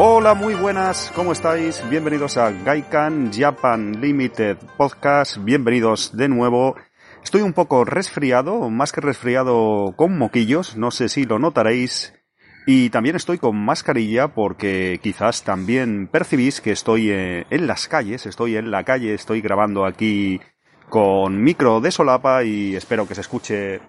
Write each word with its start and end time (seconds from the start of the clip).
Hola, 0.00 0.34
muy 0.34 0.54
buenas, 0.54 1.10
¿cómo 1.16 1.32
estáis? 1.32 1.82
Bienvenidos 1.90 2.36
a 2.36 2.52
Gaikan 2.52 3.32
Japan 3.32 4.00
Limited 4.00 4.56
Podcast, 4.76 5.38
bienvenidos 5.42 6.16
de 6.16 6.28
nuevo. 6.28 6.76
Estoy 7.24 7.42
un 7.42 7.52
poco 7.52 7.84
resfriado, 7.84 8.70
más 8.70 8.92
que 8.92 9.00
resfriado 9.00 9.94
con 9.96 10.16
moquillos, 10.16 10.76
no 10.76 10.92
sé 10.92 11.08
si 11.08 11.24
lo 11.24 11.40
notaréis. 11.40 12.14
Y 12.64 12.90
también 12.90 13.16
estoy 13.16 13.38
con 13.38 13.56
mascarilla 13.56 14.28
porque 14.28 15.00
quizás 15.02 15.42
también 15.42 16.06
percibís 16.06 16.60
que 16.60 16.70
estoy 16.70 17.10
eh, 17.10 17.46
en 17.50 17.66
las 17.66 17.88
calles, 17.88 18.24
estoy 18.24 18.54
en 18.54 18.70
la 18.70 18.84
calle, 18.84 19.14
estoy 19.14 19.40
grabando 19.40 19.84
aquí 19.84 20.40
con 20.88 21.42
micro 21.42 21.80
de 21.80 21.90
solapa 21.90 22.44
y 22.44 22.76
espero 22.76 23.08
que 23.08 23.16
se 23.16 23.22
escuche 23.22 23.80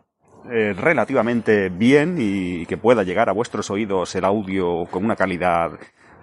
eh, 0.51 0.73
relativamente 0.73 1.69
bien 1.69 2.15
y 2.19 2.65
que 2.65 2.77
pueda 2.77 3.03
llegar 3.03 3.29
a 3.29 3.33
vuestros 3.33 3.69
oídos 3.69 4.15
el 4.15 4.25
audio 4.25 4.85
con 4.89 5.03
una 5.05 5.15
calidad 5.15 5.71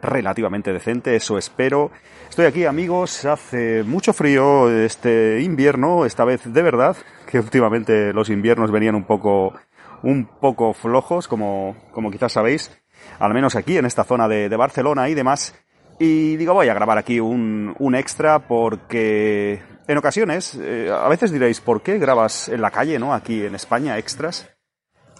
relativamente 0.03 0.73
decente, 0.73 1.17
eso 1.17 1.39
espero. 1.39 1.91
Estoy 2.29 2.47
aquí 2.47 2.65
amigos, 2.65 3.25
hace 3.25 3.83
mucho 3.83 4.13
frío 4.13 4.71
este 4.71 5.41
invierno, 5.41 6.05
esta 6.05 6.25
vez 6.25 6.53
de 6.53 6.63
verdad, 6.63 6.97
que 7.31 7.39
últimamente 7.39 8.13
los 8.13 8.31
inviernos 8.31 8.71
venían 8.71 8.95
un 8.95 9.05
poco, 9.05 9.55
un 10.03 10.27
poco 10.41 10.73
flojos, 10.73 11.29
como, 11.29 11.77
como 11.93 12.11
quizás 12.11 12.33
sabéis, 12.33 12.77
al 13.19 13.33
menos 13.33 13.57
aquí 13.57 13.79
en 13.79 13.87
esta 13.87 14.05
zona 14.05 14.29
de, 14.29 14.49
de 14.49 14.57
Barcelona 14.57 15.09
y 15.09 15.15
demás. 15.15 15.55
Y 15.99 16.37
digo, 16.37 16.53
voy 16.53 16.69
a 16.69 16.75
grabar 16.75 16.99
aquí 16.99 17.21
un, 17.21 17.75
un 17.79 17.95
extra 17.95 18.41
porque 18.41 19.63
en 19.89 19.99
ocasiones, 19.99 20.59
eh, 20.61 20.91
a 20.93 21.09
veces 21.09 21.31
diréis, 21.31 21.61
¿por 21.61 21.83
qué 21.83 21.99
grabas 21.99 22.49
en 22.49 22.61
la 22.61 22.71
calle, 22.71 22.99
no? 22.99 23.15
Aquí 23.15 23.45
en 23.45 23.55
España, 23.55 23.99
extras. 23.99 24.49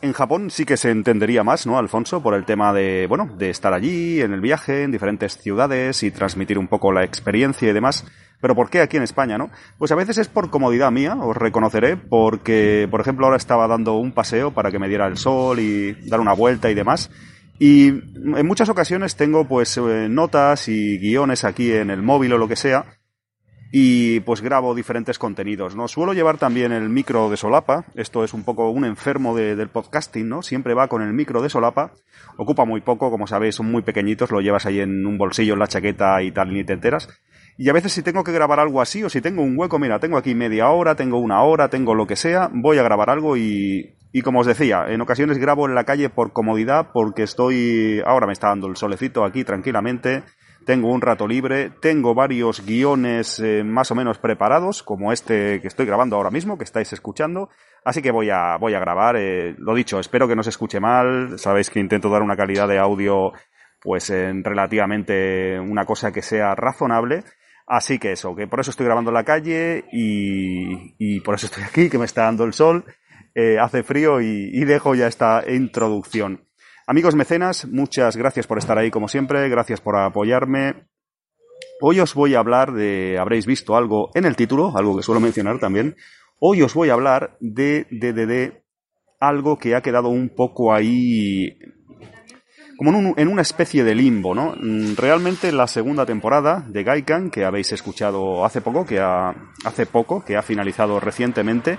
En 0.03 0.13
Japón 0.13 0.51
sí 0.51 0.65
que 0.67 0.77
se 0.77 0.91
entendería 0.91 1.43
más, 1.43 1.67
¿no, 1.67 1.79
Alfonso? 1.79 2.23
Por 2.23 2.35
el 2.35 2.45
tema 2.45 2.73
de, 2.73 3.07
bueno, 3.09 3.31
de 3.39 3.49
estar 3.49 3.73
allí, 3.73 4.21
en 4.21 4.33
el 4.33 4.41
viaje, 4.41 4.83
en 4.83 4.93
diferentes 4.93 5.39
ciudades 5.39 6.03
y 6.03 6.11
transmitir 6.11 6.59
un 6.59 6.69
poco 6.69 6.93
la 6.93 7.05
experiencia 7.05 7.71
y 7.71 7.73
demás. 7.73 8.05
Pero 8.41 8.55
¿por 8.55 8.69
qué 8.69 8.83
aquí 8.83 8.99
en 8.99 9.03
España, 9.05 9.39
no? 9.39 9.51
Pues 9.79 9.93
a 9.93 9.95
veces 9.95 10.19
es 10.19 10.29
por 10.29 10.51
comodidad 10.51 10.91
mía, 10.91 11.17
os 11.17 11.37
reconoceré, 11.37 11.97
porque, 11.97 12.87
por 12.91 13.01
ejemplo, 13.01 13.25
ahora 13.25 13.39
estaba 13.39 13.67
dando 13.67 13.95
un 13.95 14.13
paseo 14.13 14.53
para 14.53 14.71
que 14.71 14.79
me 14.79 14.89
diera 14.89 15.07
el 15.07 15.17
sol 15.17 15.61
y 15.61 15.93
dar 16.09 16.21
una 16.21 16.35
vuelta 16.35 16.71
y 16.71 16.75
demás. 16.75 17.11
Y 17.59 17.89
en 17.89 18.47
muchas 18.47 18.69
ocasiones 18.69 19.17
tengo 19.17 19.49
pues 19.49 19.79
eh, 19.79 20.09
notas 20.11 20.69
y 20.69 20.99
guiones 20.99 21.45
aquí 21.45 21.73
en 21.73 21.91
el 21.91 22.03
móvil 22.03 22.35
o 22.35 22.39
lo 22.39 22.49
que 22.49 22.57
sea 22.57 22.85
y 23.73 24.21
pues 24.21 24.41
grabo 24.41 24.75
diferentes 24.75 25.19
contenidos, 25.19 25.75
¿no? 25.75 25.89
Suelo 25.89 26.13
llevar 26.13 26.39
también 26.39 26.73
el 26.73 26.89
micro 26.89 27.29
de 27.31 27.37
solapa, 27.37 27.85
esto 27.95 28.25
es 28.25 28.35
un 28.35 28.45
poco 28.45 28.71
un 28.71 28.85
enfermo 28.85 29.35
del 29.37 29.69
podcasting, 29.69 30.29
¿no? 30.29 30.43
Siempre 30.43 30.75
va 30.75 30.89
con 30.89 31.03
el 31.03 31.13
micro 31.13 31.43
de 31.43 31.51
solapa, 31.51 31.93
ocupa 32.37 32.65
muy 32.65 32.81
poco, 32.81 33.11
como 33.11 33.27
sabéis, 33.27 33.57
son 33.57 33.71
muy 33.71 33.83
pequeñitos, 33.83 34.31
lo 34.31 34.41
llevas 34.41 34.67
ahí 34.67 34.81
en 34.81 35.07
un 35.07 35.19
bolsillo, 35.19 35.55
en 35.55 35.61
la 35.61 35.67
chaqueta 35.67 36.23
y 36.23 36.33
tal, 36.33 36.53
ni 36.53 36.65
te 36.65 36.75
enteras. 36.75 37.09
Y 37.59 37.71
a 37.71 37.73
veces 37.73 37.93
si 37.93 38.03
tengo 38.03 38.23
que 38.23 38.33
grabar 38.33 38.61
algo 38.61 38.83
así, 38.83 39.03
o 39.03 39.09
si 39.09 39.21
tengo 39.21 39.43
un 39.43 39.59
hueco, 39.59 39.79
mira, 39.79 39.99
tengo 39.99 40.19
aquí 40.19 40.35
media 40.35 40.69
hora, 40.69 40.95
tengo 40.95 41.19
una 41.19 41.43
hora, 41.43 41.69
tengo 41.69 41.95
lo 41.95 42.07
que 42.07 42.17
sea, 42.17 42.51
voy 42.53 42.79
a 42.79 42.83
grabar 42.83 43.09
algo 43.09 43.37
y, 43.37 43.97
y 44.13 44.23
como 44.23 44.41
os 44.41 44.47
decía, 44.47 44.87
en 44.89 45.01
ocasiones 45.01 45.39
grabo 45.39 45.67
en 45.67 45.75
la 45.75 45.85
calle 45.85 46.11
por 46.11 46.33
comodidad, 46.33 46.89
porque 46.93 47.23
estoy, 47.23 48.01
ahora 48.07 48.27
me 48.27 48.33
está 48.33 48.49
dando 48.49 48.67
el 48.67 48.77
solecito 48.77 49.25
aquí 49.25 49.43
tranquilamente, 49.45 50.23
tengo 50.67 50.93
un 50.93 51.01
rato 51.01 51.29
libre, 51.29 51.71
tengo 51.81 52.13
varios 52.13 52.67
guiones 52.67 53.39
eh, 53.39 53.63
más 53.65 53.91
o 53.93 53.95
menos 53.95 54.19
preparados, 54.19 54.83
como 54.83 55.13
este 55.13 55.61
que 55.61 55.69
estoy 55.69 55.87
grabando 55.87 56.17
ahora 56.17 56.33
mismo, 56.33 56.59
que 56.59 56.65
estáis 56.65 56.93
escuchando, 56.93 57.49
así 57.85 58.03
que 58.03 58.11
voy 58.11 58.31
a, 58.31 58.57
voy 58.59 58.75
a 58.75 58.81
grabar, 58.81 59.17
eh, 59.17 59.55
lo 59.59 59.75
dicho, 59.75 60.01
espero 60.01 60.27
que 60.27 60.35
no 60.35 60.43
se 60.43 60.51
escuche 60.51 60.81
mal, 60.81 61.39
sabéis 61.39 61.71
que 61.71 61.79
intento 61.79 62.11
dar 62.11 62.23
una 62.23 62.37
calidad 62.37 62.67
de 62.67 62.79
audio 62.79 63.33
pues 63.81 64.11
en 64.11 64.43
relativamente 64.43 65.61
una 65.61 65.85
cosa 65.85 66.11
que 66.11 66.23
sea 66.23 66.57
razonable, 66.57 67.23
así 67.69 68.01
que 68.01 68.11
eso, 68.11 68.35
que 68.35 68.49
por 68.49 68.59
eso 68.59 68.73
estoy 68.73 68.87
grabando 68.87 69.11
en 69.11 69.15
la 69.15 69.25
calle 69.25 69.85
y, 69.93 70.97
y 70.99 71.21
por 71.21 71.37
eso 71.37 71.47
estoy 71.47 71.63
aquí, 71.63 71.89
que 71.89 71.99
me 71.99 72.07
está 72.07 72.25
dando 72.25 72.45
el 72.45 72.53
sol, 72.53 72.85
eh, 73.37 73.61
hace 73.61 73.85
frío 73.85 74.21
y, 74.21 74.51
y 74.53 74.65
dejo 74.65 74.97
ya 74.97 75.07
esta 75.07 75.45
introducción. 75.49 76.46
Amigos 76.89 77.17
mecenas, 77.17 77.67
muchas 77.67 78.17
gracias 78.17 78.47
por 78.47 78.59
estar 78.59 78.79
ahí 78.79 78.93
como 78.93 79.09
siempre, 79.09 79.49
gracias 79.49 79.81
por 79.81 79.97
apoyarme. 79.97 80.87
Hoy 81.81 81.99
os 81.99 82.15
voy 82.15 82.37
a 82.37 82.39
hablar 82.39 82.73
de, 82.75 83.19
habréis 83.19 83.45
visto 83.45 83.77
algo 83.77 84.11
en 84.15 84.25
el 84.25 84.37
título, 84.37 84.73
algo 84.77 84.97
que 84.97 85.03
suelo 85.03 85.21
mencionar 85.21 85.59
también. 85.59 85.97
Hoy 86.39 86.63
os 86.63 86.75
voy 86.75 86.91
a 86.91 86.93
hablar 86.93 87.39
de, 87.41 87.89
de, 87.91 88.13
de, 88.13 88.63
algo 89.19 89.59
que 89.59 89.75
ha 89.75 89.81
quedado 89.81 90.11
un 90.11 90.29
poco 90.29 90.73
ahí 90.73 91.59
como 92.77 92.91
en, 92.91 93.07
un, 93.07 93.15
en, 93.17 93.27
una 93.27 93.43
especie 93.43 93.83
de 93.83 93.97
limbo, 93.97 94.33
¿no? 94.33 94.55
Realmente 94.97 95.51
la 95.51 95.67
segunda 95.67 96.07
temporada 96.07 96.65
de 96.69 96.85
Gaikan, 96.85 97.31
que 97.31 97.45
habéis 97.45 97.73
escuchado 97.73 98.45
hace 98.45 98.61
poco, 98.61 98.87
que 98.87 99.01
ha, 99.01 99.35
hace 99.65 99.87
poco, 99.87 100.25
que 100.25 100.37
ha 100.37 100.43
finalizado 100.43 101.01
recientemente, 101.01 101.79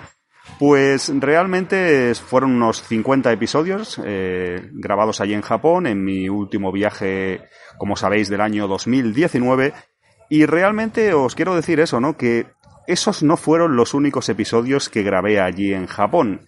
pues 0.59 1.11
realmente 1.19 2.13
fueron 2.15 2.51
unos 2.51 2.81
50 2.81 3.31
episodios 3.31 4.01
eh, 4.03 4.69
grabados 4.73 5.21
allí 5.21 5.33
en 5.33 5.41
Japón 5.41 5.87
en 5.87 6.03
mi 6.03 6.29
último 6.29 6.71
viaje, 6.71 7.41
como 7.77 7.95
sabéis, 7.95 8.29
del 8.29 8.41
año 8.41 8.67
2019. 8.67 9.73
Y 10.29 10.45
realmente 10.45 11.13
os 11.13 11.35
quiero 11.35 11.55
decir 11.55 11.79
eso, 11.79 11.99
¿no? 11.99 12.17
Que 12.17 12.47
esos 12.87 13.21
no 13.21 13.37
fueron 13.37 13.75
los 13.75 13.93
únicos 13.93 14.29
episodios 14.29 14.89
que 14.89 15.03
grabé 15.03 15.39
allí 15.39 15.73
en 15.73 15.87
Japón. 15.87 16.47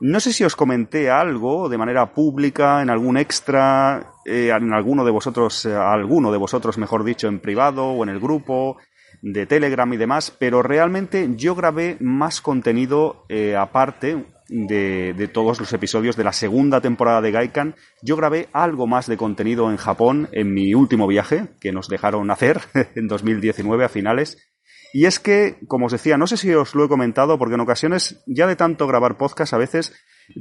No 0.00 0.20
sé 0.20 0.32
si 0.32 0.44
os 0.44 0.56
comenté 0.56 1.10
algo 1.10 1.68
de 1.68 1.78
manera 1.78 2.12
pública, 2.12 2.82
en 2.82 2.90
algún 2.90 3.16
extra, 3.16 4.12
eh, 4.26 4.50
en 4.54 4.72
alguno 4.74 5.04
de 5.04 5.10
vosotros, 5.10 5.64
eh, 5.64 5.74
alguno 5.74 6.30
de 6.30 6.38
vosotros, 6.38 6.76
mejor 6.76 7.04
dicho, 7.04 7.28
en 7.28 7.40
privado 7.40 7.86
o 7.86 8.02
en 8.02 8.10
el 8.10 8.20
grupo, 8.20 8.76
de 9.22 9.46
Telegram 9.46 9.92
y 9.92 9.96
demás, 9.96 10.34
pero 10.38 10.62
realmente 10.62 11.28
yo 11.36 11.54
grabé 11.54 11.96
más 12.00 12.40
contenido 12.40 13.24
eh, 13.28 13.56
aparte 13.56 14.24
de, 14.48 15.14
de, 15.14 15.28
todos 15.28 15.58
los 15.60 15.72
episodios 15.72 16.16
de 16.16 16.24
la 16.24 16.32
segunda 16.32 16.80
temporada 16.80 17.20
de 17.20 17.32
Gaikan. 17.32 17.74
Yo 18.02 18.16
grabé 18.16 18.48
algo 18.52 18.86
más 18.86 19.06
de 19.06 19.16
contenido 19.16 19.70
en 19.70 19.76
Japón 19.76 20.28
en 20.32 20.54
mi 20.54 20.74
último 20.74 21.06
viaje, 21.06 21.48
que 21.60 21.72
nos 21.72 21.88
dejaron 21.88 22.30
hacer 22.30 22.60
en 22.94 23.08
2019 23.08 23.84
a 23.84 23.88
finales. 23.88 24.38
Y 24.92 25.06
es 25.06 25.18
que, 25.18 25.58
como 25.68 25.86
os 25.86 25.92
decía, 25.92 26.16
no 26.16 26.26
sé 26.26 26.36
si 26.36 26.52
os 26.54 26.74
lo 26.74 26.84
he 26.84 26.88
comentado, 26.88 27.38
porque 27.38 27.54
en 27.54 27.60
ocasiones, 27.60 28.22
ya 28.26 28.46
de 28.46 28.56
tanto 28.56 28.86
grabar 28.86 29.18
podcast, 29.18 29.52
a 29.52 29.58
veces 29.58 29.92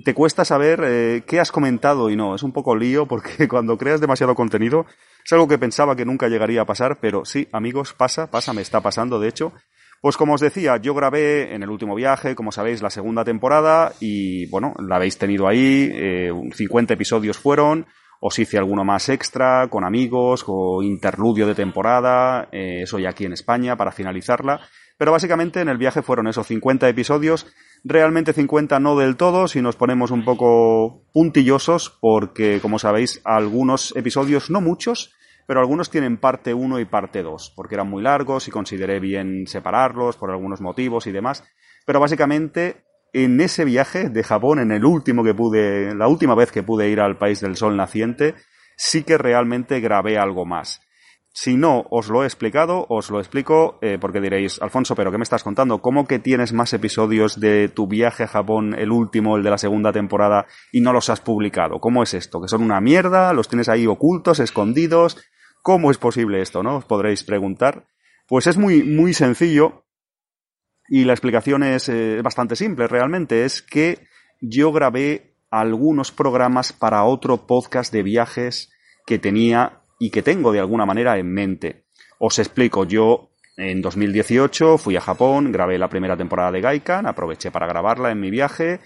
te 0.03 0.13
cuesta 0.13 0.45
saber 0.45 0.81
eh, 0.83 1.23
qué 1.25 1.39
has 1.39 1.51
comentado 1.51 2.09
y 2.09 2.15
no. 2.15 2.35
Es 2.35 2.43
un 2.43 2.51
poco 2.51 2.75
lío 2.75 3.05
porque 3.05 3.47
cuando 3.49 3.77
creas 3.77 4.01
demasiado 4.01 4.35
contenido, 4.35 4.85
es 5.23 5.33
algo 5.33 5.47
que 5.47 5.57
pensaba 5.57 5.95
que 5.95 6.05
nunca 6.05 6.27
llegaría 6.27 6.61
a 6.61 6.65
pasar, 6.65 6.99
pero 6.99 7.25
sí, 7.25 7.47
amigos, 7.51 7.93
pasa, 7.93 8.29
pasa, 8.29 8.53
me 8.53 8.61
está 8.61 8.81
pasando, 8.81 9.19
de 9.19 9.29
hecho. 9.29 9.53
Pues 10.01 10.17
como 10.17 10.33
os 10.33 10.41
decía, 10.41 10.77
yo 10.77 10.93
grabé 10.93 11.55
en 11.55 11.63
el 11.63 11.69
último 11.69 11.95
viaje, 11.95 12.35
como 12.35 12.51
sabéis, 12.51 12.81
la 12.81 12.91
segunda 12.91 13.23
temporada 13.23 13.93
y 13.99 14.45
bueno, 14.49 14.75
la 14.77 14.97
habéis 14.97 15.17
tenido 15.17 15.47
ahí, 15.47 15.89
eh, 15.91 16.31
50 16.53 16.93
episodios 16.93 17.37
fueron, 17.37 17.87
os 18.19 18.37
hice 18.37 18.57
alguno 18.57 18.83
más 18.83 19.09
extra, 19.09 19.67
con 19.67 19.83
amigos, 19.83 20.43
con 20.43 20.83
interludio 20.83 21.47
de 21.47 21.55
temporada, 21.55 22.49
eh, 22.51 22.81
eso 22.83 22.99
ya 22.99 23.09
aquí 23.09 23.25
en 23.25 23.33
España 23.33 23.77
para 23.77 23.91
finalizarla. 23.91 24.61
Pero 24.97 25.11
básicamente 25.11 25.61
en 25.61 25.69
el 25.69 25.77
viaje 25.77 26.01
fueron 26.01 26.27
esos 26.27 26.47
50 26.47 26.87
episodios, 26.87 27.47
realmente 27.85 28.33
50 28.33 28.79
no 28.79 28.97
del 28.97 29.15
todo, 29.15 29.47
si 29.47 29.61
nos 29.61 29.75
ponemos 29.75 30.09
un 30.09 30.25
poco 30.25 31.05
puntillosos, 31.13 31.95
porque 32.01 32.59
como 32.59 32.79
sabéis, 32.79 33.21
algunos 33.23 33.95
episodios, 33.95 34.49
no 34.49 34.59
muchos, 34.59 35.13
pero 35.47 35.59
algunos 35.59 35.91
tienen 35.91 36.17
parte 36.17 36.55
1 36.55 36.79
y 36.79 36.85
parte 36.85 37.21
2, 37.21 37.53
porque 37.55 37.75
eran 37.75 37.89
muy 37.89 38.01
largos 38.01 38.47
y 38.47 38.51
consideré 38.51 38.99
bien 38.99 39.45
separarlos 39.45 40.17
por 40.17 40.31
algunos 40.31 40.61
motivos 40.61 41.05
y 41.05 41.11
demás. 41.11 41.43
Pero 41.85 41.99
básicamente 41.99 42.83
en 43.13 43.39
ese 43.39 43.63
viaje 43.63 44.09
de 44.09 44.23
Japón, 44.23 44.59
en 44.59 44.71
el 44.71 44.83
último 44.83 45.23
que 45.23 45.35
pude, 45.35 45.93
la 45.95 46.07
última 46.07 46.33
vez 46.33 46.51
que 46.51 46.63
pude 46.63 46.89
ir 46.89 46.99
al 46.99 47.17
país 47.19 47.39
del 47.39 47.55
sol 47.55 47.77
naciente, 47.77 48.33
sí 48.75 49.03
que 49.03 49.19
realmente 49.19 49.79
grabé 49.79 50.17
algo 50.17 50.45
más. 50.45 50.81
Si 51.37 51.57
no 51.57 51.85
os 51.89 52.07
lo 52.07 52.23
he 52.23 52.25
explicado, 52.25 52.85
os 52.87 53.09
lo 53.09 53.19
explico 53.19 53.77
eh, 53.81 53.97
porque 53.99 54.21
diréis, 54.21 54.61
Alfonso, 54.61 54.95
pero 54.95 55.11
¿qué 55.11 55.17
me 55.17 55.23
estás 55.23 55.43
contando? 55.43 55.81
¿Cómo 55.81 56.07
que 56.07 56.17
tienes 56.17 56.53
más 56.53 56.71
episodios 56.71 57.41
de 57.41 57.67
tu 57.67 57.87
viaje 57.87 58.23
a 58.23 58.27
Japón, 58.27 58.73
el 58.73 58.89
último, 58.89 59.35
el 59.35 59.43
de 59.43 59.49
la 59.49 59.57
segunda 59.57 59.91
temporada, 59.91 60.45
y 60.71 60.79
no 60.79 60.93
los 60.93 61.09
has 61.09 61.19
publicado? 61.19 61.81
¿Cómo 61.81 62.03
es 62.03 62.13
esto? 62.13 62.41
¿Que 62.41 62.47
son 62.47 62.63
una 62.63 62.79
mierda? 62.79 63.33
¿Los 63.33 63.49
tienes 63.49 63.67
ahí 63.67 63.85
ocultos, 63.85 64.39
escondidos? 64.39 65.17
¿Cómo 65.61 65.91
es 65.91 65.97
posible 65.97 66.41
esto, 66.41 66.63
no? 66.63 66.77
Os 66.77 66.85
podréis 66.85 67.25
preguntar. 67.25 67.85
Pues 68.29 68.47
es 68.47 68.55
muy, 68.55 68.83
muy 68.83 69.13
sencillo 69.13 69.83
y 70.87 71.03
la 71.03 71.11
explicación 71.11 71.63
es 71.63 71.89
eh, 71.89 72.21
bastante 72.23 72.55
simple 72.55 72.87
realmente. 72.87 73.43
Es 73.43 73.61
que 73.61 74.07
yo 74.39 74.71
grabé 74.71 75.35
algunos 75.51 76.13
programas 76.13 76.71
para 76.71 77.03
otro 77.03 77.45
podcast 77.45 77.91
de 77.91 78.03
viajes 78.03 78.71
que 79.05 79.19
tenía 79.19 79.81
y 79.99 80.09
que 80.09 80.21
tengo 80.21 80.51
de 80.51 80.59
alguna 80.59 80.85
manera 80.85 81.17
en 81.17 81.31
mente. 81.31 81.85
Os 82.19 82.39
explico, 82.39 82.85
yo 82.85 83.29
en 83.57 83.81
2018 83.81 84.77
fui 84.77 84.95
a 84.95 85.01
Japón, 85.01 85.51
grabé 85.51 85.77
la 85.77 85.89
primera 85.89 86.17
temporada 86.17 86.51
de 86.51 86.61
Gaikan, 86.61 87.05
aproveché 87.05 87.51
para 87.51 87.67
grabarla 87.67 88.11
en 88.11 88.19
mi 88.19 88.29
viaje. 88.29 88.79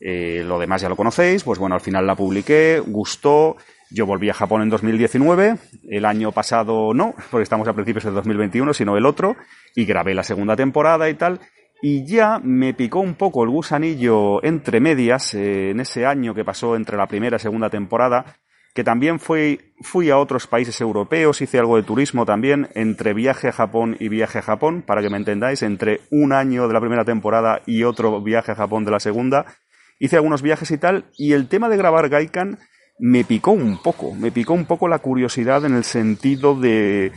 Eh, 0.00 0.42
lo 0.44 0.58
demás 0.58 0.82
ya 0.82 0.88
lo 0.88 0.96
conocéis, 0.96 1.44
pues 1.44 1.58
bueno, 1.58 1.74
al 1.74 1.80
final 1.80 2.06
la 2.06 2.16
publiqué, 2.16 2.82
gustó, 2.84 3.56
yo 3.90 4.04
volví 4.04 4.28
a 4.28 4.34
Japón 4.34 4.62
en 4.62 4.68
2019, 4.68 5.56
el 5.88 6.04
año 6.04 6.32
pasado 6.32 6.92
no, 6.92 7.14
porque 7.30 7.44
estamos 7.44 7.66
a 7.68 7.72
principios 7.72 8.04
del 8.04 8.14
2021, 8.14 8.74
sino 8.74 8.96
el 8.96 9.06
otro, 9.06 9.36
y 9.74 9.84
grabé 9.86 10.14
la 10.14 10.22
segunda 10.22 10.54
temporada 10.54 11.08
y 11.08 11.14
tal, 11.14 11.40
y 11.80 12.04
ya 12.04 12.40
me 12.42 12.74
picó 12.74 13.00
un 13.00 13.14
poco 13.14 13.44
el 13.44 13.50
gusanillo 13.50 14.44
entre 14.44 14.80
medias, 14.80 15.34
eh, 15.34 15.70
en 15.70 15.80
ese 15.80 16.04
año 16.04 16.34
que 16.34 16.44
pasó 16.44 16.76
entre 16.76 16.96
la 16.96 17.06
primera 17.06 17.36
y 17.36 17.40
segunda 17.40 17.70
temporada, 17.70 18.36
que 18.76 18.84
también 18.84 19.18
fui, 19.18 19.72
fui 19.80 20.10
a 20.10 20.18
otros 20.18 20.46
países 20.46 20.82
europeos, 20.82 21.40
hice 21.40 21.58
algo 21.58 21.76
de 21.76 21.82
turismo 21.82 22.26
también, 22.26 22.68
entre 22.74 23.14
viaje 23.14 23.48
a 23.48 23.52
Japón 23.52 23.96
y 23.98 24.10
viaje 24.10 24.38
a 24.38 24.42
Japón, 24.42 24.82
para 24.82 25.00
que 25.00 25.08
me 25.08 25.16
entendáis, 25.16 25.62
entre 25.62 26.02
un 26.10 26.34
año 26.34 26.68
de 26.68 26.74
la 26.74 26.80
primera 26.80 27.06
temporada 27.06 27.62
y 27.64 27.84
otro 27.84 28.20
viaje 28.20 28.52
a 28.52 28.54
Japón 28.54 28.84
de 28.84 28.90
la 28.90 29.00
segunda, 29.00 29.46
hice 29.98 30.16
algunos 30.16 30.42
viajes 30.42 30.70
y 30.70 30.76
tal, 30.76 31.06
y 31.16 31.32
el 31.32 31.48
tema 31.48 31.70
de 31.70 31.78
grabar 31.78 32.10
Gaikan 32.10 32.58
me 32.98 33.24
picó 33.24 33.52
un 33.52 33.78
poco, 33.82 34.14
me 34.14 34.30
picó 34.30 34.52
un 34.52 34.66
poco 34.66 34.88
la 34.88 34.98
curiosidad 34.98 35.64
en 35.64 35.74
el 35.74 35.84
sentido 35.84 36.54
de, 36.54 37.12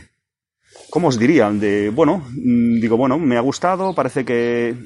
¿cómo 0.88 1.08
os 1.08 1.18
dirían? 1.18 1.60
De, 1.60 1.90
bueno, 1.90 2.24
mm, 2.30 2.80
digo, 2.80 2.96
bueno, 2.96 3.18
me 3.18 3.36
ha 3.36 3.40
gustado, 3.40 3.94
parece 3.94 4.24
que 4.24 4.76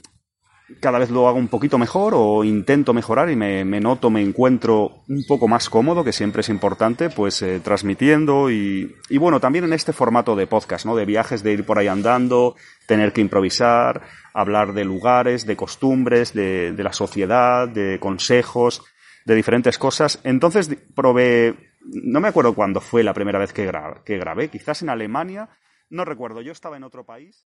cada 0.81 0.99
vez 0.99 1.11
lo 1.11 1.29
hago 1.29 1.39
un 1.39 1.49
poquito 1.49 1.79
mejor 1.79 2.15
o 2.17 2.43
intento 2.45 2.95
mejorar 2.95 3.31
y 3.31 3.37
me, 3.37 3.65
noto, 3.81 4.11
me 4.11 4.23
encuentro 4.23 5.03
un 5.09 5.25
poco 5.29 5.47
más 5.47 5.69
cómodo, 5.69 6.05
que 6.05 6.13
siempre 6.13 6.41
es 6.41 6.49
importante, 6.49 7.11
pues 7.11 7.43
eh, 7.43 7.61
transmitiendo 7.63 8.51
y, 8.51 8.95
y, 9.09 9.19
bueno, 9.19 9.41
también 9.41 9.65
en 9.65 9.75
este 9.75 9.93
formato 9.93 10.37
de 10.37 10.47
podcast, 10.47 10.87
¿no? 10.87 10.97
De 10.97 11.05
viajes, 11.05 11.43
de 11.43 11.53
ir 11.53 11.67
por 11.67 11.79
ahí 11.79 11.89
andando, 11.89 12.57
tener 12.87 13.13
que 13.13 13.21
improvisar, 13.21 14.03
hablar 14.33 14.73
de 14.73 14.85
lugares, 14.85 15.47
de 15.47 15.57
costumbres, 15.57 16.33
de, 16.33 16.73
de 16.73 16.83
la 16.83 16.93
sociedad, 16.93 17.69
de 17.69 17.99
consejos 18.01 18.83
de 19.25 19.35
diferentes 19.35 19.79
cosas. 19.79 20.21
Entonces 20.25 20.71
probé, 20.95 21.73
no 21.83 22.21
me 22.21 22.29
acuerdo 22.29 22.55
cuándo 22.55 22.81
fue 22.81 23.03
la 23.03 23.15
primera 23.15 23.39
vez 23.39 23.53
que, 23.53 23.71
que 24.05 24.19
grabé, 24.19 24.49
quizás 24.49 24.83
en 24.83 24.91
Alemania, 24.91 25.49
no 25.91 26.05
recuerdo, 26.05 26.41
yo 26.41 26.53
estaba 26.53 26.77
en 26.77 26.85
otro 26.85 27.05
país. 27.05 27.47